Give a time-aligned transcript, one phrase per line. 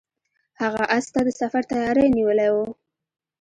[0.61, 2.55] هغه اس ته د سفر تیاری نیولی و.